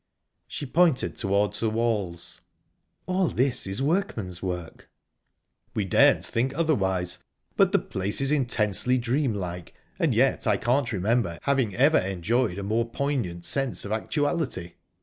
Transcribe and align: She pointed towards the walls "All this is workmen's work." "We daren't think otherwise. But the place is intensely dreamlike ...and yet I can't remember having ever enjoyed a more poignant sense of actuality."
She 0.47 0.65
pointed 0.65 1.15
towards 1.15 1.59
the 1.59 1.69
walls 1.69 2.41
"All 3.05 3.27
this 3.27 3.67
is 3.67 3.83
workmen's 3.83 4.41
work." 4.41 4.89
"We 5.75 5.85
daren't 5.85 6.25
think 6.25 6.55
otherwise. 6.55 7.19
But 7.55 7.71
the 7.71 7.77
place 7.77 8.19
is 8.19 8.31
intensely 8.31 8.97
dreamlike 8.97 9.75
...and 9.99 10.15
yet 10.15 10.47
I 10.47 10.57
can't 10.57 10.91
remember 10.91 11.37
having 11.43 11.75
ever 11.75 11.99
enjoyed 11.99 12.57
a 12.57 12.63
more 12.63 12.89
poignant 12.89 13.45
sense 13.45 13.85
of 13.85 13.91
actuality." 13.91 14.73